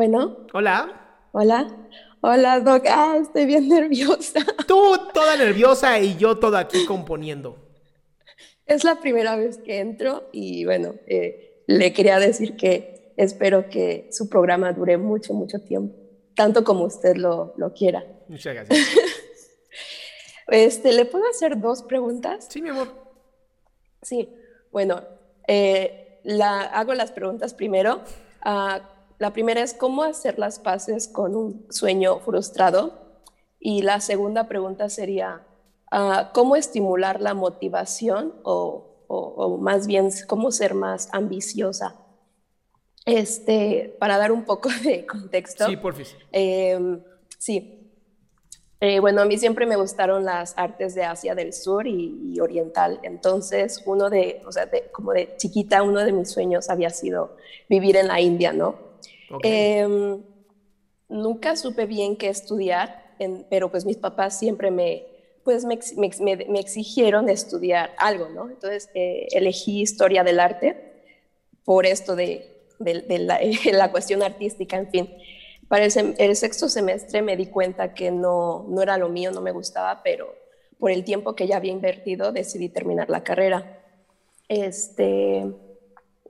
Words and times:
Bueno, 0.00 0.46
Hola. 0.54 1.28
hola. 1.32 1.76
Hola, 2.22 2.60
Doc. 2.60 2.86
Ah, 2.88 3.18
estoy 3.20 3.44
bien 3.44 3.68
nerviosa. 3.68 4.40
Tú 4.66 4.80
toda 5.12 5.36
nerviosa 5.36 5.98
y 6.00 6.16
yo 6.16 6.38
todo 6.38 6.56
aquí 6.56 6.86
componiendo. 6.86 7.58
Es 8.64 8.82
la 8.82 8.98
primera 8.98 9.36
vez 9.36 9.58
que 9.58 9.78
entro 9.80 10.30
y 10.32 10.64
bueno, 10.64 10.94
eh, 11.06 11.62
le 11.66 11.92
quería 11.92 12.18
decir 12.18 12.56
que 12.56 13.12
espero 13.18 13.68
que 13.68 14.08
su 14.10 14.30
programa 14.30 14.72
dure 14.72 14.96
mucho, 14.96 15.34
mucho 15.34 15.58
tiempo, 15.60 15.94
tanto 16.34 16.64
como 16.64 16.84
usted 16.84 17.16
lo, 17.16 17.52
lo 17.58 17.74
quiera. 17.74 18.02
Muchas 18.26 18.54
gracias. 18.54 18.78
Este, 20.48 20.94
¿Le 20.94 21.04
puedo 21.04 21.28
hacer 21.28 21.60
dos 21.60 21.82
preguntas? 21.82 22.46
Sí, 22.48 22.62
mi 22.62 22.70
amor. 22.70 22.88
Sí, 24.00 24.34
bueno, 24.72 25.02
eh, 25.46 26.18
la, 26.24 26.62
hago 26.62 26.94
las 26.94 27.12
preguntas 27.12 27.52
primero. 27.52 28.00
Ah, 28.40 28.80
la 29.20 29.32
primera 29.32 29.60
es 29.62 29.74
cómo 29.74 30.02
hacer 30.02 30.38
las 30.38 30.58
paces 30.58 31.06
con 31.06 31.36
un 31.36 31.66
sueño 31.70 32.18
frustrado. 32.20 32.98
Y 33.60 33.82
la 33.82 34.00
segunda 34.00 34.48
pregunta 34.48 34.88
sería 34.88 35.46
ah, 35.92 36.30
cómo 36.34 36.56
estimular 36.56 37.20
la 37.20 37.34
motivación 37.34 38.34
o, 38.42 39.04
o- 39.06 39.34
o 39.36 39.58
más 39.58 39.86
bien 39.86 40.10
cómo 40.26 40.50
ser 40.50 40.72
más 40.74 41.08
ambiciosa. 41.12 41.96
Este, 43.06 43.96
para 43.98 44.18
dar 44.18 44.32
un 44.32 44.44
poco 44.44 44.68
de 44.84 45.06
contexto. 45.06 45.66
Sí, 45.66 45.76
porfis. 45.76 46.16
Eh, 46.32 46.78
sí. 47.38 47.76
Eh, 48.82 49.00
bueno, 49.00 49.20
a 49.20 49.26
mí 49.26 49.36
siempre 49.36 49.66
me 49.66 49.76
gustaron 49.76 50.24
las 50.24 50.54
artes 50.56 50.94
de 50.94 51.04
Asia 51.04 51.34
del 51.34 51.52
Sur 51.52 51.86
y, 51.86 52.32
y 52.34 52.40
Oriental. 52.40 52.98
Entonces, 53.02 53.82
uno 53.84 54.08
de, 54.08 54.40
o 54.46 54.52
sea, 54.52 54.64
de- 54.66 54.90
como 54.92 55.12
de 55.12 55.36
chiquita, 55.36 55.82
uno 55.82 56.00
de 56.00 56.12
mis 56.12 56.30
sueños 56.30 56.70
había 56.70 56.88
sido 56.88 57.36
vivir 57.68 57.96
en 57.96 58.08
la 58.08 58.20
India, 58.20 58.54
¿no? 58.54 58.89
Eh, 59.38 59.86
nunca 61.08 61.56
supe 61.56 61.86
bien 61.86 62.16
qué 62.16 62.28
estudiar, 62.28 62.90
pero 63.50 63.70
pues 63.70 63.84
mis 63.84 63.98
papás 63.98 64.38
siempre 64.38 64.70
me, 64.70 65.04
pues 65.42 65.64
me, 65.64 65.78
me 65.96 66.10
me- 66.48 66.60
exigieron 66.60 67.28
estudiar 67.28 67.92
algo, 67.96 68.28
¿no? 68.28 68.48
Entonces 68.50 68.90
eh, 68.94 69.26
elegí 69.32 69.80
historia 69.82 70.24
del 70.24 70.40
arte 70.40 70.76
por 71.64 71.86
esto 71.86 72.16
de, 72.16 72.46
la, 73.72 73.90
cuestión 73.90 74.22
artística, 74.22 74.76
en 74.76 74.88
fin. 74.88 75.10
Para 75.68 75.86
el 75.86 76.36
sexto 76.36 76.68
semestre 76.68 77.22
me 77.22 77.36
di 77.36 77.46
cuenta 77.46 77.94
que 77.94 78.10
no, 78.10 78.64
no 78.68 78.82
era 78.82 78.98
lo 78.98 79.08
mío, 79.08 79.30
no 79.32 79.40
me 79.40 79.52
gustaba, 79.52 80.02
pero 80.02 80.38
por 80.78 80.90
el 80.90 81.04
tiempo 81.04 81.34
que 81.34 81.46
ya 81.46 81.56
había 81.58 81.72
invertido 81.72 82.32
decidí 82.32 82.70
terminar 82.70 83.10
la 83.10 83.22
carrera. 83.22 83.66
Este, 84.48 85.44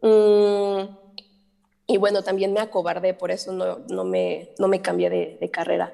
mm, 0.02 0.99
y 1.90 1.96
bueno, 1.96 2.22
también 2.22 2.52
me 2.52 2.60
acobardé, 2.60 3.14
por 3.14 3.32
eso 3.32 3.52
no, 3.52 3.80
no, 3.88 4.04
me, 4.04 4.50
no 4.58 4.68
me 4.68 4.80
cambié 4.80 5.10
de, 5.10 5.38
de 5.40 5.50
carrera. 5.50 5.92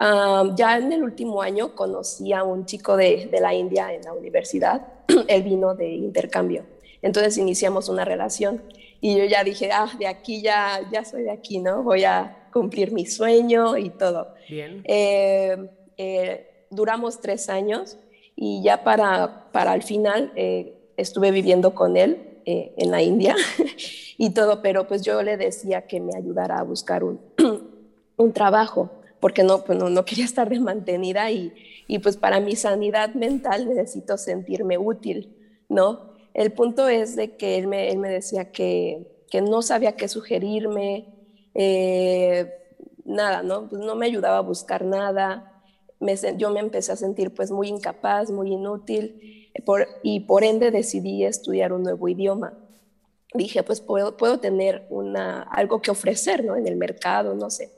Ah, 0.00 0.44
ya 0.56 0.76
en 0.76 0.92
el 0.92 1.04
último 1.04 1.40
año 1.40 1.76
conocí 1.76 2.32
a 2.32 2.42
un 2.42 2.66
chico 2.66 2.96
de, 2.96 3.26
de 3.30 3.40
la 3.40 3.54
India 3.54 3.92
en 3.94 4.02
la 4.02 4.12
universidad. 4.12 4.86
Él 5.28 5.42
vino 5.44 5.74
de 5.76 5.88
intercambio. 5.90 6.64
Entonces 7.00 7.38
iniciamos 7.38 7.88
una 7.88 8.04
relación 8.04 8.60
y 9.00 9.16
yo 9.16 9.24
ya 9.24 9.44
dije, 9.44 9.70
ah, 9.72 9.88
de 9.98 10.08
aquí 10.08 10.42
ya, 10.42 10.80
ya 10.90 11.04
soy 11.04 11.22
de 11.22 11.30
aquí, 11.30 11.58
¿no? 11.58 11.84
Voy 11.84 12.02
a 12.02 12.48
cumplir 12.52 12.90
mi 12.90 13.06
sueño 13.06 13.76
y 13.76 13.90
todo. 13.90 14.34
Bien. 14.48 14.82
Eh, 14.84 15.56
eh, 15.96 16.64
duramos 16.70 17.20
tres 17.20 17.48
años 17.48 17.98
y 18.34 18.62
ya 18.64 18.82
para, 18.82 19.52
para 19.52 19.74
el 19.74 19.82
final 19.84 20.32
eh, 20.34 20.74
estuve 20.96 21.30
viviendo 21.30 21.74
con 21.74 21.96
él 21.96 22.40
eh, 22.46 22.72
en 22.78 22.90
la 22.90 23.02
India 23.02 23.36
y 24.22 24.34
todo, 24.34 24.60
pero 24.60 24.86
pues 24.86 25.00
yo 25.00 25.22
le 25.22 25.38
decía 25.38 25.86
que 25.86 25.98
me 25.98 26.14
ayudara 26.14 26.58
a 26.58 26.62
buscar 26.62 27.04
un, 27.04 27.20
un 28.18 28.32
trabajo 28.34 28.90
porque 29.18 29.42
no, 29.42 29.64
pues 29.64 29.78
no, 29.78 29.88
no 29.88 30.04
quería 30.04 30.26
estar 30.26 30.50
de 30.50 30.60
mantenida 30.60 31.30
y, 31.30 31.54
y 31.86 32.00
pues 32.00 32.18
para 32.18 32.38
mi 32.38 32.54
sanidad 32.54 33.14
mental 33.14 33.66
necesito 33.66 34.18
sentirme 34.18 34.76
útil, 34.76 35.34
¿no? 35.70 36.10
El 36.34 36.52
punto 36.52 36.86
es 36.86 37.16
de 37.16 37.38
que 37.38 37.56
él 37.56 37.66
me, 37.66 37.90
él 37.90 37.96
me 37.96 38.10
decía 38.10 38.52
que, 38.52 39.24
que 39.30 39.40
no 39.40 39.62
sabía 39.62 39.96
qué 39.96 40.06
sugerirme, 40.06 41.06
eh, 41.54 42.52
nada, 43.06 43.42
¿no? 43.42 43.70
Pues 43.70 43.80
no 43.80 43.94
me 43.94 44.04
ayudaba 44.04 44.36
a 44.36 44.42
buscar 44.42 44.84
nada, 44.84 45.62
me, 45.98 46.14
yo 46.36 46.50
me 46.50 46.60
empecé 46.60 46.92
a 46.92 46.96
sentir 46.96 47.32
pues 47.32 47.50
muy 47.50 47.68
incapaz, 47.68 48.30
muy 48.30 48.52
inútil 48.52 49.48
y 50.02 50.20
por 50.20 50.44
ende 50.44 50.70
decidí 50.70 51.24
estudiar 51.24 51.72
un 51.72 51.84
nuevo 51.84 52.06
idioma. 52.06 52.52
Dije, 53.34 53.62
pues 53.64 53.80
puedo, 53.80 54.16
puedo 54.16 54.38
tener 54.40 54.86
una, 54.90 55.42
algo 55.42 55.82
que 55.82 55.90
ofrecer, 55.90 56.44
¿no? 56.44 56.56
En 56.56 56.66
el 56.68 56.76
mercado, 56.76 57.34
no 57.34 57.50
sé. 57.50 57.70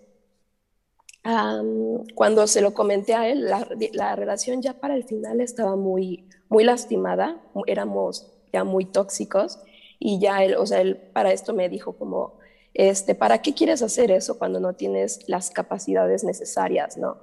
Cuando 2.14 2.46
se 2.46 2.60
lo 2.60 2.74
comenté 2.74 3.14
a 3.14 3.28
él, 3.28 3.44
la, 3.46 3.66
la 3.92 4.16
relación 4.16 4.62
ya 4.62 4.74
para 4.74 4.94
el 4.94 5.04
final 5.04 5.40
estaba 5.40 5.76
muy, 5.76 6.28
muy 6.48 6.64
lastimada, 6.64 7.40
éramos 7.66 8.30
ya 8.52 8.64
muy 8.64 8.84
tóxicos 8.84 9.58
y 9.98 10.20
ya 10.20 10.44
él, 10.44 10.56
o 10.56 10.66
sea, 10.66 10.80
él 10.80 10.96
para 10.96 11.32
esto 11.32 11.54
me 11.54 11.68
dijo 11.68 11.94
como, 11.94 12.38
este, 12.74 13.14
¿para 13.14 13.40
qué 13.42 13.54
quieres 13.54 13.82
hacer 13.82 14.10
eso 14.10 14.38
cuando 14.38 14.60
no 14.60 14.74
tienes 14.74 15.20
las 15.28 15.50
capacidades 15.50 16.24
necesarias, 16.24 16.96
no? 16.96 17.16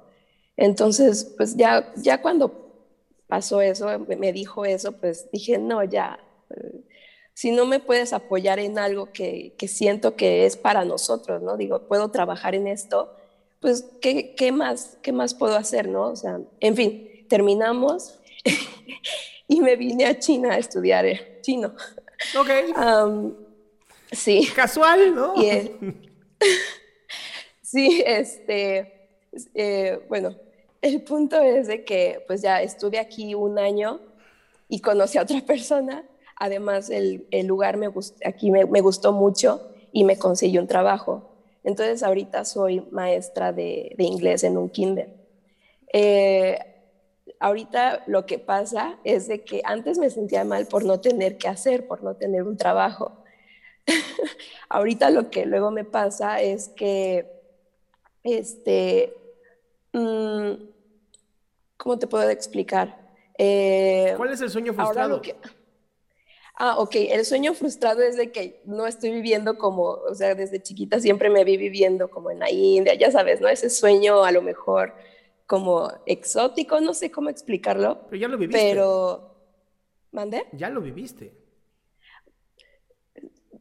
Entonces, 0.56 1.32
pues 1.36 1.56
ya, 1.56 1.92
ya 1.96 2.20
cuando 2.20 2.52
pasó 3.28 3.60
eso, 3.60 3.86
me 4.00 4.16
me 4.16 4.32
dijo 4.32 4.64
eso, 4.64 4.92
pues 4.92 5.30
dije, 5.32 5.58
no, 5.58 5.84
ya, 5.84 6.18
eh, 6.50 6.82
si 7.34 7.50
no 7.52 7.64
me 7.66 7.80
puedes 7.80 8.12
apoyar 8.12 8.58
en 8.58 8.78
algo 8.78 9.12
que, 9.12 9.54
que 9.58 9.68
siento 9.68 10.16
que 10.16 10.44
es 10.46 10.56
para 10.56 10.84
nosotros, 10.84 11.42
¿no? 11.42 11.56
Digo, 11.56 11.86
puedo 11.88 12.10
trabajar 12.10 12.54
en 12.54 12.66
esto, 12.66 13.14
pues, 13.60 13.84
¿qué, 14.00 14.34
qué 14.34 14.52
más, 14.52 14.98
¿qué 15.02 15.12
más 15.12 15.34
puedo 15.34 15.56
hacer, 15.56 15.88
no? 15.88 16.08
O 16.08 16.16
sea, 16.16 16.40
en 16.60 16.76
fin, 16.76 17.26
terminamos 17.28 18.18
y 19.48 19.60
me 19.60 19.76
vine 19.76 20.06
a 20.06 20.18
China 20.18 20.54
a 20.54 20.58
estudiar 20.58 21.06
eh, 21.06 21.38
chino. 21.42 21.74
Ok. 22.38 22.48
Am, 22.76 23.34
sí. 24.12 24.46
Casual, 24.54 25.14
¿no? 25.14 25.34
Y 25.42 25.46
el- 25.46 25.72
sí, 27.62 28.02
este, 28.06 29.08
eh, 29.54 30.00
bueno, 30.08 30.34
el 30.82 31.02
punto 31.02 31.40
es 31.40 31.66
de 31.66 31.84
que 31.84 32.22
pues 32.26 32.42
ya 32.42 32.62
estuve 32.62 32.98
aquí 32.98 33.34
un 33.34 33.58
año 33.58 34.00
y 34.68 34.80
conocí 34.80 35.18
a 35.18 35.22
otra 35.22 35.40
persona. 35.42 36.04
Además, 36.40 36.90
el, 36.90 37.26
el 37.32 37.46
lugar 37.48 37.78
me 37.78 37.88
gust- 37.88 38.16
aquí 38.26 38.50
me, 38.52 38.66
me 38.66 38.82
gustó 38.82 39.12
mucho 39.12 39.64
y 39.92 40.04
me 40.04 40.18
conseguí 40.18 40.58
un 40.58 40.68
trabajo. 40.68 41.26
Entonces, 41.64 42.02
ahorita 42.02 42.44
soy 42.46 42.82
maestra 42.90 43.52
de, 43.52 43.92
de 43.96 44.04
inglés 44.04 44.44
en 44.44 44.58
un 44.58 44.70
kinder. 44.70 45.10
Eh, 45.92 46.58
ahorita 47.40 48.02
lo 48.06 48.26
que 48.26 48.38
pasa 48.40 48.98
es 49.04 49.28
de 49.28 49.42
que 49.44 49.62
antes 49.64 49.98
me 49.98 50.10
sentía 50.10 50.44
mal 50.44 50.66
por 50.66 50.84
no 50.84 51.00
tener 51.00 51.36
que 51.38 51.48
hacer, 51.48 51.86
por 51.86 52.02
no 52.02 52.14
tener 52.16 52.44
un 52.44 52.56
trabajo. 52.58 53.14
ahorita 54.70 55.10
lo 55.10 55.30
que 55.30 55.46
luego 55.46 55.70
me 55.70 55.84
pasa 55.84 56.40
es 56.42 56.70
que, 56.76 57.28
este, 58.24 59.12
mm, 59.92 60.52
¿cómo 61.76 61.98
te 61.98 62.06
puedo 62.06 62.28
explicar? 62.30 62.96
Eh, 63.38 64.14
¿Cuál 64.16 64.32
es 64.32 64.40
el 64.40 64.50
sueño 64.50 64.72
frustrado? 64.74 65.22
Ah, 66.56 66.78
ok, 66.78 66.94
el 66.94 67.24
sueño 67.24 67.54
frustrado 67.54 68.02
es 68.02 68.16
de 68.16 68.32
que 68.32 68.60
no 68.64 68.86
estoy 68.86 69.10
viviendo 69.10 69.56
como, 69.56 69.82
o 69.84 70.14
sea, 70.14 70.34
desde 70.34 70.62
chiquita 70.62 71.00
siempre 71.00 71.30
me 71.30 71.44
vi 71.44 71.56
viviendo 71.56 72.10
como 72.10 72.30
en 72.30 72.38
la 72.38 72.50
India, 72.50 72.94
ya 72.94 73.10
sabes, 73.10 73.40
¿no? 73.40 73.48
Ese 73.48 73.70
sueño 73.70 74.24
a 74.24 74.32
lo 74.32 74.42
mejor 74.42 74.94
como 75.46 75.90
exótico, 76.06 76.80
no 76.80 76.94
sé 76.94 77.10
cómo 77.10 77.28
explicarlo. 77.28 78.02
Pero 78.08 78.20
ya 78.20 78.28
lo 78.28 78.38
viviste. 78.38 78.60
Pero, 78.60 79.34
¿mandé? 80.12 80.46
Ya 80.52 80.70
lo 80.70 80.80
viviste. 80.80 81.32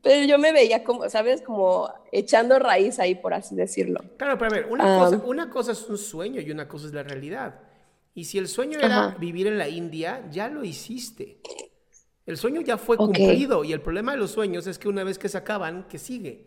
Pero 0.01 0.25
yo 0.25 0.37
me 0.37 0.51
veía 0.51 0.83
como, 0.83 1.09
¿sabes? 1.09 1.41
Como 1.41 1.91
echando 2.11 2.59
raíz 2.59 2.99
ahí, 2.99 3.15
por 3.15 3.33
así 3.33 3.55
decirlo. 3.55 4.01
Claro, 4.17 4.37
pero 4.37 4.51
a 4.51 4.53
ver, 4.53 4.65
una, 4.67 4.99
cosa, 4.99 5.21
una 5.25 5.49
cosa 5.49 5.71
es 5.71 5.89
un 5.89 5.97
sueño 5.97 6.41
y 6.41 6.51
una 6.51 6.67
cosa 6.67 6.87
es 6.87 6.93
la 6.93 7.03
realidad. 7.03 7.59
Y 8.13 8.25
si 8.25 8.37
el 8.37 8.47
sueño 8.47 8.79
era 8.79 9.15
vivir 9.19 9.47
en 9.47 9.57
la 9.57 9.67
India, 9.67 10.27
ya 10.29 10.47
lo 10.47 10.63
hiciste. 10.63 11.39
El 12.29 12.37
sueño 12.37 12.61
ya 12.61 12.77
fue 12.77 12.95
cumplido 12.95 13.63
y 13.63 13.73
el 13.73 13.81
problema 13.81 14.11
de 14.11 14.19
los 14.19 14.29
sueños 14.29 14.67
es 14.67 14.77
que 14.77 14.87
una 14.87 15.03
vez 15.03 15.17
que 15.17 15.27
se 15.27 15.37
acaban, 15.39 15.87
que 15.87 15.97
sigue. 15.97 16.45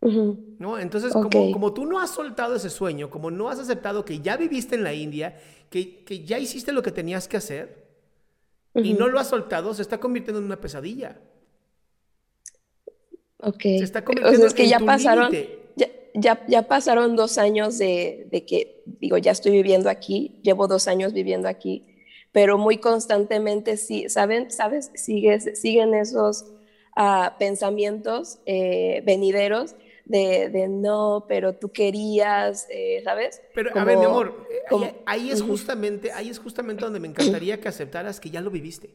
¿No? 0.00 0.78
Entonces, 0.78 1.12
como, 1.12 1.74
tú 1.74 1.86
no 1.86 1.98
has 1.98 2.10
soltado 2.10 2.54
ese 2.54 2.70
sueño, 2.70 3.10
como 3.10 3.32
no 3.32 3.48
has 3.48 3.58
aceptado 3.58 4.04
que 4.04 4.20
ya 4.20 4.36
viviste 4.36 4.76
en 4.76 4.84
la 4.84 4.94
India, 4.94 5.36
que, 5.70 6.22
ya 6.24 6.38
hiciste 6.38 6.70
lo 6.70 6.82
que 6.82 6.92
tenías 6.92 7.26
que 7.26 7.36
hacer 7.36 7.84
y 8.76 8.92
no 8.92 9.08
lo 9.08 9.18
has 9.18 9.26
soltado, 9.26 9.74
se 9.74 9.82
está 9.82 9.98
convirtiendo 9.98 10.38
en 10.38 10.44
una 10.44 10.60
pesadilla. 10.60 11.18
Ok. 13.38 13.62
Se 13.62 13.82
está 13.82 14.04
convirtiendo 14.04 14.46
es 14.46 14.54
que 14.54 14.68
ya 14.68 14.78
pasaron, 14.78 15.32
ya, 16.14 16.46
ya, 16.46 16.68
pasaron 16.68 17.16
dos 17.16 17.38
años 17.38 17.76
de, 17.76 18.28
de 18.30 18.44
que, 18.46 18.84
digo, 18.86 19.18
ya 19.18 19.32
estoy 19.32 19.50
viviendo 19.50 19.90
aquí, 19.90 20.38
llevo 20.44 20.68
dos 20.68 20.86
años 20.86 21.12
viviendo 21.12 21.48
aquí 21.48 21.90
pero 22.32 22.58
muy 22.58 22.78
constantemente, 22.78 23.76
sí, 23.76 24.08
¿saben? 24.08 24.50
¿sabes? 24.50 24.90
Sigues, 24.94 25.60
siguen 25.60 25.94
esos 25.94 26.44
uh, 26.96 27.36
pensamientos 27.38 28.40
eh, 28.46 29.02
venideros 29.04 29.74
de, 30.04 30.48
de, 30.48 30.68
no, 30.68 31.24
pero 31.28 31.54
tú 31.54 31.70
querías, 31.72 32.66
eh, 32.70 33.00
¿sabes? 33.04 33.42
Pero 33.54 33.70
a 33.78 33.84
ver, 33.84 33.98
mi 33.98 34.04
amor, 34.04 34.46
eh, 34.70 34.94
ahí, 35.06 35.30
es 35.30 35.42
justamente, 35.42 36.12
ahí 36.12 36.28
es 36.28 36.38
justamente 36.38 36.84
donde 36.84 37.00
me 37.00 37.08
encantaría 37.08 37.60
que 37.60 37.68
aceptaras 37.68 38.20
que 38.20 38.30
ya 38.30 38.40
lo 38.40 38.50
viviste. 38.50 38.94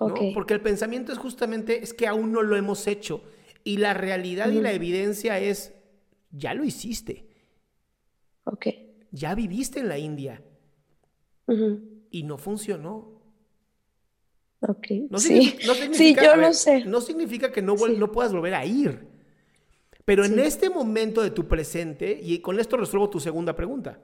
¿no? 0.00 0.14
Porque 0.32 0.54
el 0.54 0.60
pensamiento 0.60 1.10
es 1.10 1.18
justamente, 1.18 1.82
es 1.82 1.92
que 1.92 2.06
aún 2.06 2.30
no 2.30 2.42
lo 2.42 2.56
hemos 2.56 2.86
hecho. 2.86 3.22
Y 3.64 3.78
la 3.78 3.92
realidad 3.92 4.48
y 4.48 4.60
la 4.60 4.72
evidencia 4.72 5.40
es, 5.40 5.74
ya 6.30 6.54
lo 6.54 6.62
hiciste. 6.62 7.26
Ok. 8.44 8.66
Ya 9.10 9.34
viviste 9.34 9.80
en 9.80 9.88
la 9.88 9.98
India 9.98 10.40
y 12.10 12.22
no 12.22 12.38
funcionó. 12.38 13.18
Ok. 14.60 14.86
No 15.10 15.18
sí. 15.18 15.56
sí, 15.92 16.14
yo 16.14 16.36
lo 16.36 16.52
sé. 16.52 16.84
No 16.84 17.00
significa 17.00 17.52
que 17.52 17.62
no, 17.62 17.76
no 17.76 18.12
puedas 18.12 18.32
volver 18.32 18.54
a 18.54 18.64
ir. 18.64 19.06
Pero 20.04 20.24
en 20.24 20.38
este 20.38 20.70
momento 20.70 21.22
de 21.22 21.30
tu 21.30 21.46
presente, 21.46 22.18
y 22.22 22.38
con 22.38 22.58
esto 22.58 22.76
resuelvo 22.76 23.10
tu 23.10 23.20
segunda 23.20 23.54
pregunta. 23.54 24.00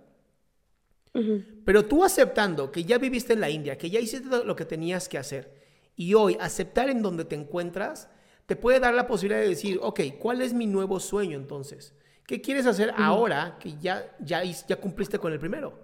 Pero 1.65 1.87
tú 1.87 2.05
aceptando 2.05 2.71
que 2.73 2.85
ya 2.85 2.99
viviste 2.99 3.33
en 3.33 3.41
la 3.41 3.49
India, 3.49 3.79
que 3.79 3.89
ya 3.89 4.01
hiciste 4.01 4.29
lo 4.45 4.57
que 4.57 4.65
tenías 4.65 5.09
que 5.09 5.17
hacer, 5.17 5.55
y 5.97 6.13
hoy 6.15 6.37
aceptar 6.41 6.89
en 6.91 7.03
donde 7.03 7.25
te 7.25 7.37
encuentras, 7.37 8.11
te 8.47 8.57
puede 8.57 8.81
dar 8.81 8.95
la 8.95 9.07
posibilidad 9.07 9.41
de 9.41 9.49
decir, 9.49 9.79
ok, 9.81 10.01
¿cuál 10.19 10.43
es 10.43 10.53
mi 10.53 10.67
nuevo 10.67 11.01
sueño 11.01 11.39
entonces? 11.39 11.95
¿Qué 12.27 12.41
quieres 12.41 12.67
hacer 12.67 12.93
ahora 12.97 13.59
que 13.61 13.77
ya, 13.79 14.15
ya, 14.21 14.43
ya 14.43 14.77
cumpliste 14.77 15.19
con 15.19 15.33
el 15.33 15.39
primero? 15.39 15.84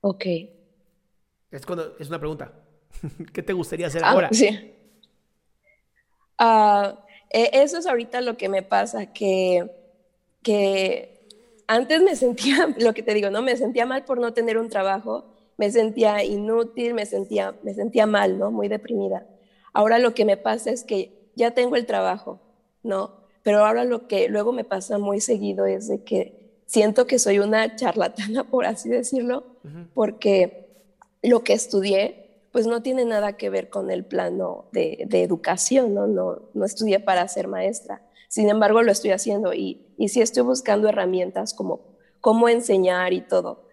Ok. 0.00 0.24
Es, 1.50 1.66
cuando, 1.66 1.96
es 1.98 2.08
una 2.08 2.18
pregunta. 2.18 2.52
¿Qué 3.32 3.42
te 3.42 3.52
gustaría 3.52 3.86
hacer 3.86 4.02
ah, 4.04 4.10
ahora? 4.10 4.28
Sí. 4.32 4.74
E, 7.30 7.50
eso 7.52 7.78
es 7.78 7.86
ahorita 7.86 8.20
lo 8.20 8.36
que 8.36 8.48
me 8.48 8.62
pasa, 8.62 9.12
que, 9.12 9.70
que 10.42 11.28
antes 11.66 12.02
me 12.02 12.16
sentía, 12.24 12.74
lo 12.78 12.92
que 12.94 13.02
te 13.02 13.14
digo, 13.14 13.30
¿no? 13.30 13.42
Me 13.42 13.56
sentía 13.56 13.86
mal 13.86 14.04
por 14.04 14.18
no 14.18 14.32
tener 14.32 14.58
un 14.58 14.68
trabajo, 14.68 15.24
me 15.56 15.70
sentía 15.70 16.24
inútil, 16.24 16.94
me 16.94 17.06
sentía, 17.06 17.54
me 17.62 17.74
sentía 17.74 18.06
mal, 18.06 18.38
¿no? 18.38 18.50
Muy 18.50 18.68
deprimida. 18.68 19.26
Ahora 19.72 19.98
lo 19.98 20.14
que 20.14 20.24
me 20.24 20.36
pasa 20.36 20.70
es 20.70 20.84
que 20.84 21.30
ya 21.36 21.52
tengo 21.52 21.76
el 21.76 21.86
trabajo, 21.86 22.40
¿no? 22.82 23.20
Pero 23.42 23.64
ahora 23.64 23.84
lo 23.84 24.08
que 24.08 24.28
luego 24.28 24.52
me 24.52 24.64
pasa 24.64 24.98
muy 24.98 25.20
seguido 25.20 25.66
es 25.66 25.88
de 25.88 26.02
que 26.02 26.39
siento 26.70 27.08
que 27.08 27.18
soy 27.18 27.40
una 27.40 27.74
charlatana, 27.74 28.44
por 28.50 28.64
así 28.64 28.88
decirlo, 28.88 29.44
porque 29.92 30.68
lo 31.20 31.42
que 31.42 31.52
estudié 31.52 32.28
pues 32.52 32.66
no 32.66 32.82
tiene 32.82 33.04
nada 33.04 33.36
que 33.36 33.50
ver 33.50 33.70
con 33.70 33.90
el 33.90 34.04
plano 34.04 34.66
de, 34.72 35.06
educación, 35.10 35.94
¿no? 35.94 36.06
¿no? 36.06 36.42
No 36.54 36.64
estudié 36.64 36.98
para 36.98 37.26
ser 37.28 37.46
maestra. 37.46 38.02
Sin 38.28 38.48
embargo, 38.48 38.82
lo 38.82 38.90
estoy 38.90 39.10
haciendo 39.10 39.52
y, 39.52 39.86
y 39.96 40.08
sí 40.08 40.20
estoy 40.20 40.42
buscando 40.42 40.88
herramientas 40.88 41.54
como 41.54 41.80
cómo 42.20 42.48
enseñar 42.48 43.12
y 43.12 43.20
todo, 43.20 43.68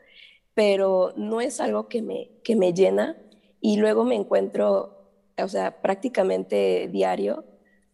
pero 0.54 1.14
no 1.16 1.42
es 1.42 1.60
algo 1.60 1.88
que 1.88 2.02
me, 2.02 2.30
que 2.44 2.56
me 2.56 2.74
llena 2.74 3.18
y 3.62 3.78
luego 3.78 4.06
me 4.06 4.16
encuentro, 4.16 5.10
o 5.38 5.48
sea, 5.48 5.82
prácticamente 5.82 6.88
diario 6.92 7.46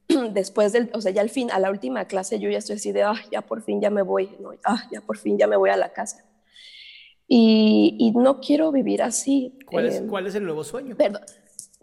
después 0.33 0.73
del, 0.73 0.89
o 0.93 1.01
sea, 1.01 1.11
ya 1.11 1.21
al 1.21 1.29
fin, 1.29 1.51
a 1.51 1.59
la 1.59 1.69
última 1.69 2.05
clase 2.05 2.39
yo 2.39 2.49
ya 2.49 2.57
estoy 2.57 2.75
así 2.75 2.91
de, 2.91 3.03
ah, 3.03 3.21
ya 3.31 3.41
por 3.41 3.61
fin 3.61 3.81
ya 3.81 3.89
me 3.89 4.01
voy, 4.01 4.35
¿no? 4.39 4.51
ah, 4.63 4.83
ya 4.91 5.01
por 5.01 5.17
fin 5.17 5.37
ya 5.37 5.47
me 5.47 5.55
voy 5.55 5.69
a 5.69 5.77
la 5.77 5.93
casa. 5.93 6.25
Y, 7.27 7.95
y 7.99 8.11
no 8.11 8.39
quiero 8.39 8.71
vivir 8.71 9.01
así. 9.01 9.57
¿Cuál, 9.65 9.87
es, 9.87 9.95
em, 9.95 10.07
¿Cuál 10.07 10.27
es 10.27 10.35
el 10.35 10.43
nuevo 10.43 10.63
sueño? 10.63 10.95
Perdón, 10.95 11.23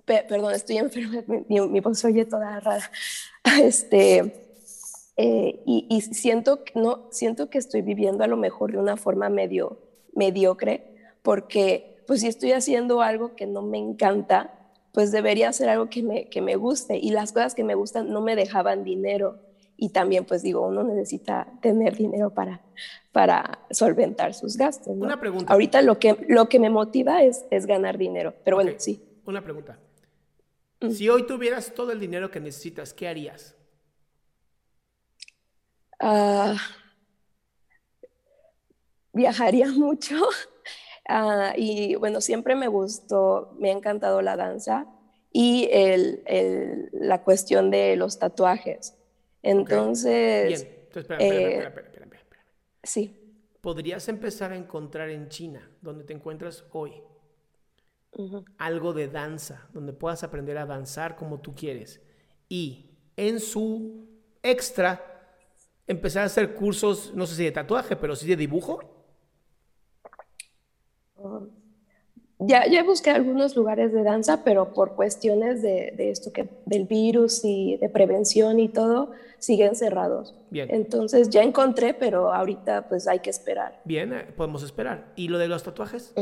perdón 0.05 0.55
estoy 0.55 0.79
enferma, 0.79 1.25
mi, 1.49 1.61
mi, 1.61 1.81
voz 1.81 2.05
oye 2.05 2.25
toda 2.25 2.61
rara. 2.61 2.91
Este, 3.63 4.19
eh, 5.17 5.63
y, 5.67 5.87
y, 5.89 6.01
siento, 6.03 6.63
no, 6.75 7.09
siento 7.11 7.49
que 7.49 7.57
estoy 7.57 7.81
viviendo 7.81 8.23
a 8.23 8.27
lo 8.27 8.37
mejor 8.37 8.73
de 8.73 8.79
una 8.79 8.99
forma 8.99 9.31
medio 9.31 9.79
mediocre, 10.15 10.95
porque 11.23 12.03
pues 12.07 12.21
si 12.21 12.27
estoy 12.27 12.53
haciendo 12.53 13.01
algo 13.03 13.35
que 13.35 13.47
no 13.47 13.63
me 13.63 13.79
encanta, 13.79 14.60
pues 14.93 15.13
debería 15.13 15.49
hacer 15.49 15.69
algo 15.69 15.89
que 15.89 16.03
me, 16.03 16.29
que 16.29 16.41
me 16.41 16.57
guste 16.57 16.99
y 16.99 17.11
las 17.11 17.33
cosas 17.33 17.55
que 17.55 17.65
me 17.65 17.75
gustan 17.75 18.11
no 18.11 18.21
me 18.21 18.37
dejaban 18.37 18.85
dinero 18.85 19.39
y 19.77 19.91
también 19.91 20.25
pues 20.27 20.43
digo, 20.43 20.67
uno 20.67 20.85
necesita 20.85 21.47
tener 21.63 21.97
dinero 21.97 22.31
para, 22.31 22.61
para 23.13 23.61
solventar 23.71 24.35
sus 24.35 24.57
gastos. 24.57 24.95
Una 24.95 25.19
pregunta. 25.19 25.51
Ahorita 25.53 25.81
lo 25.81 25.99
que, 25.99 26.17
lo 26.29 26.49
que 26.49 26.59
me 26.59 26.69
motiva 26.69 27.23
es, 27.23 27.47
es 27.51 27.67
ganar 27.67 27.97
dinero, 27.97 28.35
pero 28.45 28.57
bueno, 28.57 28.73
sí. 28.77 29.03
Una 29.25 29.43
pregunta. 29.43 29.79
Mm. 30.81 30.91
Si 30.91 31.09
hoy 31.09 31.27
tuvieras 31.27 31.73
todo 31.73 31.93
el 31.93 32.01
dinero 32.01 32.31
que 32.31 32.41
necesitas, 32.41 32.93
¿qué 32.93 33.09
harías? 33.09 33.57
Ah, 35.99 36.57
viajaría 39.13 39.69
mucho. 39.73 40.17
Ah, 41.09 41.55
y 41.57 41.97
bueno, 41.97 42.21
siempre 42.21 42.55
me 42.55 42.69
gustó, 42.69 43.55
me 43.59 43.71
ha 43.71 43.73
encantado 43.73 44.23
la 44.23 44.37
danza 44.37 44.87
y 45.33 45.69
el, 45.73 46.23
el, 46.27 46.89
la 46.93 47.23
cuestión 47.23 47.71
de 47.71 47.97
los 47.97 48.19
tatuajes. 48.19 48.97
Entonces... 49.43 50.49
Bien, 50.49 50.83
Entonces, 50.87 51.03
espera, 51.03 51.19
espera, 51.19 51.69
espera, 51.69 51.87
espera, 51.87 52.05
espera, 52.17 52.45
Sí. 52.83 53.17
Podrías 53.61 54.09
empezar 54.09 54.53
a 54.53 54.57
encontrar 54.57 55.11
en 55.11 55.29
China, 55.29 55.71
donde 55.83 56.05
te 56.05 56.15
encuentras 56.15 56.65
hoy, 56.73 56.95
algo 58.57 58.93
de 58.95 59.09
danza, 59.09 59.69
donde 59.73 59.93
puedas 59.93 60.25
aprender 60.25 60.57
a 60.57 60.65
danzar 60.65 61.15
como 61.15 61.41
tú 61.41 61.55
quieres. 61.55 62.01
Y 62.49 62.91
en 63.17 63.39
su 63.39 64.09
extra, 64.43 65.37
empezar 65.87 66.23
a 66.23 66.27
hacer 66.27 66.55
cursos, 66.55 67.13
no 67.15 67.27
sé 67.27 67.35
si 67.35 67.45
de 67.45 67.53
tatuaje, 67.53 67.97
pero 67.97 68.17
sí 68.17 68.27
de 68.27 68.37
dibujo 68.37 68.90
ya, 72.41 72.67
ya 72.67 72.83
busqué 72.83 73.11
algunos 73.11 73.55
lugares 73.55 73.93
de 73.93 74.03
danza, 74.03 74.43
pero 74.45 74.73
por 74.73 74.95
cuestiones 74.95 75.63
de, 75.63 75.95
esto 75.99 76.33
que 76.33 76.49
del 76.65 76.87
virus 76.87 77.45
y 77.45 77.77
de 77.77 77.89
prevención 77.89 78.59
y 78.59 78.69
todo, 78.69 79.13
siguen 79.39 79.77
cerrados. 79.77 80.35
Bien. 80.51 80.69
Entonces 80.71 81.31
ya 81.31 81.43
encontré, 81.43 81.95
pero 81.95 82.33
ahorita 82.33 82.89
pues 82.89 83.07
hay 83.07 83.21
que 83.21 83.31
esperar. 83.31 83.81
Bien, 83.85 84.13
eh, 84.13 84.27
podemos 84.37 84.63
esperar. 84.63 85.13
¿Y 85.17 85.29
lo 85.29 85.39
de 85.39 85.49
los 85.49 85.63
tatuajes? 85.63 86.15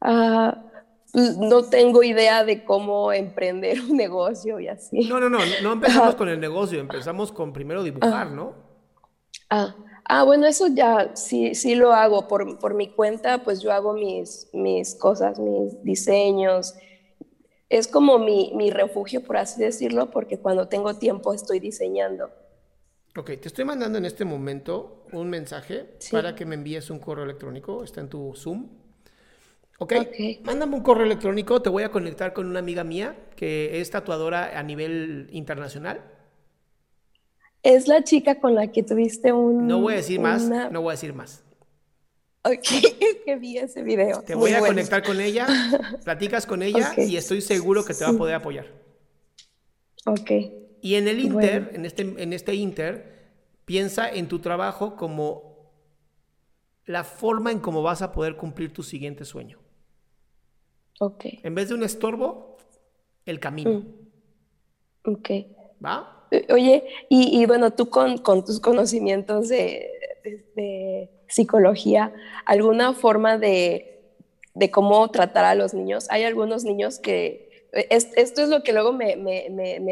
Ah, 0.00 0.64
pues, 1.12 1.38
no 1.38 1.62
tengo 1.64 2.02
idea 2.02 2.44
de 2.44 2.64
cómo 2.64 3.12
emprender 3.12 3.80
un 3.80 3.96
negocio 3.96 4.58
y 4.60 4.68
así. 4.68 5.08
No, 5.08 5.20
no, 5.20 5.30
no, 5.30 5.38
no 5.62 5.72
empezamos 5.72 6.14
con 6.16 6.28
el 6.28 6.40
negocio, 6.40 6.80
empezamos 6.80 7.30
con 7.32 7.52
primero 7.52 7.82
dibujar, 7.82 8.30
¿no? 8.30 8.54
Ah, 9.48 9.74
Ah, 10.12 10.24
bueno, 10.24 10.44
eso 10.48 10.66
ya 10.66 11.14
sí, 11.14 11.54
sí 11.54 11.76
lo 11.76 11.92
hago 11.92 12.26
por, 12.26 12.58
por 12.58 12.74
mi 12.74 12.88
cuenta, 12.88 13.44
pues 13.44 13.62
yo 13.62 13.70
hago 13.70 13.92
mis, 13.92 14.48
mis 14.52 14.96
cosas, 14.96 15.38
mis 15.38 15.84
diseños. 15.84 16.74
Es 17.68 17.86
como 17.86 18.18
mi, 18.18 18.50
mi 18.56 18.72
refugio, 18.72 19.22
por 19.22 19.36
así 19.36 19.62
decirlo, 19.62 20.10
porque 20.10 20.40
cuando 20.40 20.66
tengo 20.66 20.96
tiempo 20.96 21.32
estoy 21.32 21.60
diseñando. 21.60 22.28
Ok, 23.16 23.26
te 23.40 23.46
estoy 23.46 23.64
mandando 23.64 23.98
en 23.98 24.04
este 24.04 24.24
momento 24.24 25.06
un 25.12 25.30
mensaje 25.30 25.86
para 26.10 26.34
que 26.34 26.44
me 26.44 26.56
envíes 26.56 26.90
un 26.90 26.98
correo 26.98 27.24
electrónico. 27.24 27.84
Está 27.84 28.00
en 28.00 28.08
tu 28.08 28.34
Zoom. 28.34 28.66
¿Ok? 29.78 29.92
Mándame 30.42 30.74
un 30.74 30.82
correo 30.82 31.06
electrónico. 31.06 31.62
Te 31.62 31.70
voy 31.70 31.84
a 31.84 31.92
conectar 31.92 32.32
con 32.32 32.48
una 32.48 32.58
amiga 32.58 32.82
mía 32.82 33.14
que 33.36 33.80
es 33.80 33.90
tatuadora 33.90 34.58
a 34.58 34.62
nivel 34.64 35.28
internacional. 35.30 36.02
Es 37.62 37.88
la 37.88 38.04
chica 38.04 38.40
con 38.40 38.54
la 38.54 38.72
que 38.72 38.82
tuviste 38.82 39.32
un... 39.32 39.66
No 39.66 39.80
voy 39.80 39.94
a 39.94 39.96
decir 39.96 40.20
más, 40.20 40.48
no 40.48 40.80
voy 40.80 40.90
a 40.90 40.92
decir 40.92 41.12
más. 41.12 41.44
Ok, 42.42 42.64
es 43.00 43.16
que 43.24 43.36
vi 43.36 43.58
ese 43.58 43.82
video. 43.82 44.22
Te 44.22 44.34
voy 44.34 44.52
a 44.52 44.60
conectar 44.60 45.02
con 45.02 45.20
ella, 45.20 45.46
platicas 46.04 46.46
con 46.46 46.62
ella 46.62 46.94
y 46.96 47.16
estoy 47.16 47.40
seguro 47.42 47.84
que 47.84 47.92
te 47.94 48.04
va 48.04 48.10
a 48.10 48.14
poder 48.14 48.34
apoyar. 48.34 48.66
Ok. 50.06 50.30
Y 50.80 50.94
en 50.94 51.08
el 51.08 51.20
Inter, 51.20 51.70
en, 51.74 51.84
este, 51.84 52.02
en 52.02 52.32
este 52.32 52.54
Inter, 52.54 53.32
piensa 53.66 54.08
en 54.08 54.28
tu 54.28 54.38
trabajo 54.38 54.96
como 54.96 55.70
la 56.86 57.04
forma 57.04 57.52
en 57.52 57.60
cómo 57.60 57.82
vas 57.82 58.00
a 58.00 58.12
poder 58.12 58.36
cumplir 58.36 58.72
tu 58.72 58.82
siguiente 58.82 59.26
sueño. 59.26 59.58
Ok. 60.98 61.24
En 61.42 61.54
vez 61.54 61.68
de 61.68 61.74
un 61.74 61.82
estorbo, 61.82 62.56
el 63.26 63.38
camino. 63.38 63.70
Mm. 63.70 65.10
Ok. 65.10 65.30
¿Va? 65.84 66.19
Eh, 66.30 66.46
oye, 66.52 66.84
y, 67.08 67.44
bueno, 67.46 67.72
tú 67.72 67.88
con, 67.90 68.22
tus 68.44 68.60
conocimientos 68.60 69.48
de, 69.48 69.90
psicología, 71.28 72.12
¿alguna 72.44 72.92
forma 72.92 73.38
de, 73.38 74.02
cómo 74.70 75.08
tratar 75.10 75.44
a 75.44 75.54
los 75.54 75.74
niños? 75.74 76.06
Hay 76.10 76.24
algunos 76.24 76.64
niños 76.64 76.98
que 76.98 77.68
esto 77.72 78.42
es 78.42 78.48
lo 78.48 78.62
que 78.62 78.72
luego 78.72 78.92
me, 78.92 79.16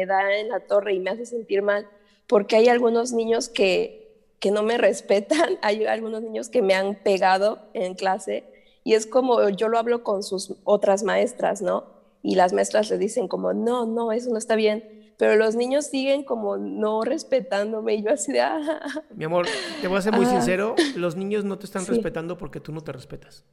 da 0.05 0.37
en 0.37 0.49
la 0.49 0.59
torre 0.61 0.93
y 0.93 0.99
me 0.99 1.11
hace 1.11 1.25
sentir 1.25 1.61
mal, 1.61 1.87
porque 2.27 2.57
hay 2.57 2.67
algunos 2.67 3.13
niños 3.13 3.49
que, 3.49 3.99
que 4.39 4.51
no 4.51 4.63
me 4.63 4.77
respetan, 4.77 5.57
hay 5.61 5.85
algunos 5.85 6.21
niños 6.21 6.49
que 6.49 6.61
me 6.61 6.73
han 6.73 6.95
pegado 6.95 7.59
en 7.73 7.95
clase 7.95 8.43
y 8.83 8.93
es 8.93 9.05
como 9.05 9.47
yo 9.49 9.67
lo 9.67 9.77
hablo 9.77 10.03
con 10.03 10.23
sus 10.23 10.55
otras 10.63 11.03
maestras, 11.03 11.61
¿no? 11.61 11.83
Y 12.21 12.35
las 12.35 12.53
maestras 12.53 12.89
le 12.89 12.97
dicen 12.97 13.27
como, 13.27 13.53
no, 13.53 13.85
no, 13.85 14.11
eso 14.11 14.29
no 14.29 14.37
está 14.37 14.55
bien, 14.55 14.98
pero 15.19 15.35
los 15.35 15.57
niños 15.57 15.87
siguen 15.87 16.23
como 16.23 16.55
no 16.55 17.01
respetándome 17.01 17.95
y 17.95 18.03
yo 18.03 18.11
así 18.11 18.31
de, 18.31 18.39
ah, 18.39 19.03
Mi 19.13 19.25
amor, 19.25 19.47
te 19.81 19.89
voy 19.89 19.97
a 19.97 20.01
ser 20.01 20.13
muy 20.13 20.25
sincero, 20.25 20.75
los 20.95 21.17
niños 21.17 21.43
no 21.43 21.59
te 21.59 21.65
están 21.65 21.85
respetando 21.85 22.37
porque 22.37 22.61
tú 22.61 22.71
no 22.71 22.79
te 22.79 22.93
respetas. 22.93 23.43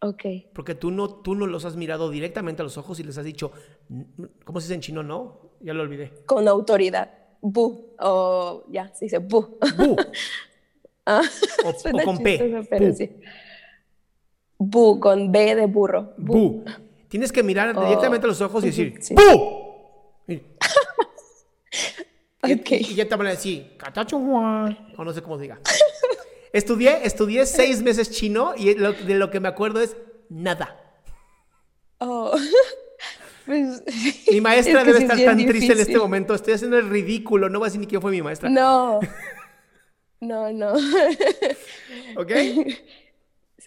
Ok. 0.00 0.24
Porque 0.52 0.74
tú 0.74 0.90
no, 0.90 1.08
tú 1.08 1.34
no 1.34 1.46
los 1.46 1.64
has 1.64 1.76
mirado 1.76 2.10
directamente 2.10 2.60
a 2.60 2.64
los 2.64 2.76
ojos 2.76 3.00
y 3.00 3.02
les 3.02 3.16
has 3.16 3.24
dicho, 3.24 3.50
¿cómo 4.44 4.60
se 4.60 4.66
dice 4.66 4.74
en 4.74 4.80
chino? 4.82 5.02
No, 5.02 5.52
ya 5.60 5.72
lo 5.72 5.82
olvidé. 5.82 6.12
Con 6.26 6.46
autoridad. 6.46 7.12
Bu. 7.40 7.94
O 7.98 8.64
ya, 8.68 8.92
se 8.94 9.06
dice 9.06 9.18
bu. 9.20 9.58
Bu. 9.74 9.96
ah, 11.06 11.22
o, 11.64 12.04
con 12.04 12.18
P. 12.18 13.16
Bu, 14.58 15.00
con 15.00 15.32
B 15.32 15.54
de 15.54 15.64
burro. 15.64 16.12
Bu. 16.18 16.62
Tienes 17.08 17.32
que 17.32 17.42
mirar 17.42 17.74
directamente 17.74 18.26
a 18.26 18.28
los 18.28 18.40
ojos 18.42 18.62
y 18.64 18.66
decir, 18.66 19.00
¡Bu! 19.12 19.57
y, 22.44 22.94
ya 22.94 23.08
te 23.08 23.16
van 23.16 23.26
a 23.26 23.30
decir, 23.30 23.76
o 24.96 25.04
no 25.04 25.12
sé 25.12 25.22
cómo 25.22 25.38
diga. 25.38 25.58
Estudié, 26.52 27.04
estudié 27.04 27.46
seis 27.46 27.82
meses 27.82 28.10
chino 28.10 28.54
y 28.56 28.74
de 28.74 29.14
lo 29.14 29.30
que 29.30 29.40
me 29.40 29.48
acuerdo 29.48 29.80
es 29.80 29.96
nada. 30.28 30.76
Oh. 31.98 32.36
Pues, 33.48 33.82
mi 34.30 34.42
maestra 34.42 34.84
debe 34.84 34.98
estar 34.98 35.16
tan 35.16 35.38
triste 35.46 35.72
en 35.72 35.78
este 35.78 35.96
momento. 35.96 36.34
Estoy 36.34 36.52
haciendo 36.52 36.76
el 36.76 36.90
ridículo. 36.90 37.48
No 37.48 37.60
voy 37.60 37.66
a 37.66 37.68
decir 37.68 37.80
ni 37.80 37.86
quién 37.86 38.02
fue 38.02 38.10
mi 38.10 38.20
maestra. 38.20 38.50
No. 38.50 39.00
No, 40.20 40.52
no. 40.52 40.74
¿Ok? 42.16 42.32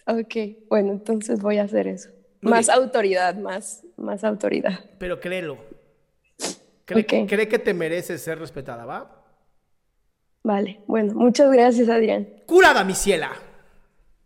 Ok. 0.06 0.36
Bueno, 0.68 0.92
entonces 0.92 1.42
voy 1.42 1.58
a 1.58 1.64
hacer 1.64 1.88
eso. 1.88 2.10
más 2.42 2.68
autoridad, 2.68 3.34
más, 3.34 3.82
más 3.96 4.22
autoridad. 4.22 4.78
Pero 5.00 5.18
créelo. 5.18 5.58
Cree, 6.92 7.26
cree 7.26 7.48
que 7.48 7.58
te 7.58 7.74
mereces 7.74 8.22
ser 8.22 8.38
respetada, 8.38 8.84
¿va? 8.84 9.22
Vale, 10.44 10.80
bueno, 10.86 11.14
muchas 11.14 11.50
gracias, 11.52 11.88
Adrián. 11.88 12.28
Curada, 12.46 12.82
mi 12.84 12.94
ciela. 12.94 13.32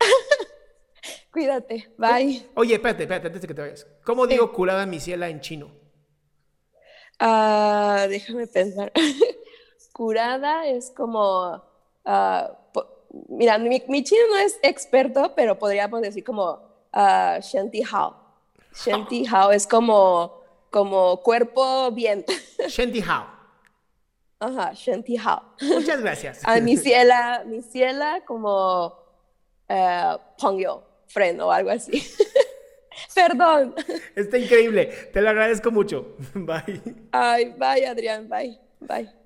Cuídate, 1.33 1.91
bye. 1.99 2.47
Oye, 2.55 2.75
espérate, 2.75 3.03
espérate, 3.03 3.27
antes 3.27 3.43
de 3.43 3.49
que 3.49 3.55
te 3.55 3.61
vayas. 3.61 3.87
¿Cómo 4.05 4.27
digo 4.27 4.51
curada, 4.53 4.87
mi 4.87 4.99
ciela 4.99 5.29
en 5.29 5.41
chino? 5.41 5.71
Ah, 7.19 8.07
déjame 8.09 8.47
pensar. 8.47 8.93
curada 9.93 10.67
es 10.67 10.91
como. 10.91 11.63
Ah, 12.05 12.57
mira, 13.29 13.59
mi, 13.59 14.03
chino 14.03 14.21
no 14.31 14.39
es 14.39 14.59
experto, 14.63 15.35
pero 15.35 15.59
podríamos 15.59 16.01
decir 16.03 16.25
como 16.25 16.53
uh, 16.95 17.41
Shanti 17.41 17.83
Hao. 17.91 18.17
Shanti 18.75 19.27
Hao 19.27 19.53
es 19.53 19.67
como, 19.67 20.36
como 20.77 21.23
cuerpo 21.23 21.91
bien. 21.91 22.23
Shanti 22.69 23.01
Hao. 23.01 23.27
Ajá, 24.41 24.75
Shanti 24.75 25.17
Hao. 25.17 25.55
Muchas 25.63 26.03
gracias. 26.03 26.43
A 26.45 26.61
mi 26.61 26.77
ciela, 26.77 27.45
mi 27.47 27.63
ciela 27.63 28.21
como 28.27 28.89
uh, 29.71 30.19
Pongyo, 30.39 30.83
friend 31.07 31.41
o 31.41 31.51
algo 31.51 31.71
así. 31.71 32.07
Perdón. 33.15 33.75
Está 34.15 34.37
increíble. 34.37 34.93
Te 35.15 35.23
lo 35.23 35.31
agradezco 35.31 35.71
mucho. 35.71 36.15
Bye. 36.35 36.83
Ay, 37.11 37.55
bye, 37.57 37.87
Adrián. 37.87 38.29
Bye. 38.29 38.61
Bye. 38.81 39.26